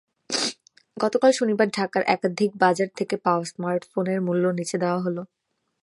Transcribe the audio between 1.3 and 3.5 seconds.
শনিবার ঢাকার একাধিক বাজার থেকে পাওয়া